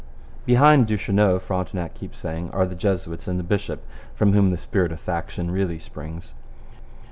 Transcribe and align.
Behind 0.47 0.87
Duchesneau, 0.87 1.37
Frontenac 1.37 1.93
keeps 1.93 2.17
saying, 2.17 2.49
are 2.49 2.65
the 2.65 2.73
Jesuits 2.73 3.27
and 3.27 3.37
the 3.37 3.43
bishop, 3.43 3.83
from 4.15 4.33
whom 4.33 4.49
the 4.49 4.57
spirit 4.57 4.91
of 4.91 4.99
faction 4.99 5.51
really 5.51 5.77
springs. 5.77 6.33